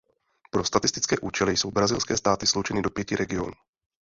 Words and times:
Pro 0.51 0.63
statistické 0.63 1.19
účely 1.19 1.57
jsou 1.57 1.71
brazilské 1.71 2.17
státy 2.17 2.47
sloučeny 2.47 2.81
do 2.81 2.89
pěti 2.89 3.15
regionů. 3.15 3.51